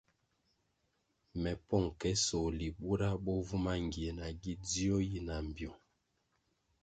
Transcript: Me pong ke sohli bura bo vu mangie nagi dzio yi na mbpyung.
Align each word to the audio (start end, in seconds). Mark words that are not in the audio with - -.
Me 1.41 1.51
pong 1.67 1.89
ke 1.99 2.11
sohli 2.25 2.67
bura 2.79 3.09
bo 3.23 3.33
vu 3.47 3.57
mangie 3.65 4.09
nagi 4.19 4.53
dzio 4.65 4.95
yi 5.09 5.19
na 5.27 5.35
mbpyung. 5.47 5.79